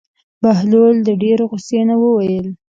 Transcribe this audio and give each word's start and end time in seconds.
بهلول 0.41 0.95
د 1.07 1.09
ډېرې 1.21 1.43
غوسې 1.49 1.79
نه 1.89 1.95
وویل. 2.01 2.47